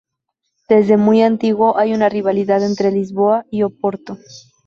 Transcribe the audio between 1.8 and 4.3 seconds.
una rivalidad entre Lisboa y Oporto.